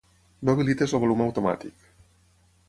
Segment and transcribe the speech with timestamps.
[0.47, 1.87] No habilitis el volum automàtic.